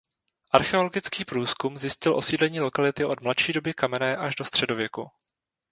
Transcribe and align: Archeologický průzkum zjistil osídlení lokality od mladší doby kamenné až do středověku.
Archeologický 0.51 1.25
průzkum 1.25 1.77
zjistil 1.77 2.15
osídlení 2.15 2.59
lokality 2.59 3.05
od 3.05 3.21
mladší 3.21 3.53
doby 3.53 3.73
kamenné 3.73 4.17
až 4.17 4.35
do 4.35 4.45
středověku. 4.45 5.09